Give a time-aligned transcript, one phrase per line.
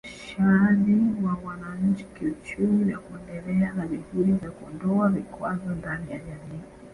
[0.39, 6.61] Uwezeshaji wa wananchi kiuchumi na kuendelea na juhudi za kuondoa vikwazo ndani ya jamii